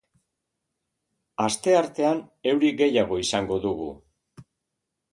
Astertean 1.45 2.23
euri 2.55 2.75
gehiago 2.83 3.23
izango 3.29 3.63
dugu. 3.71 3.95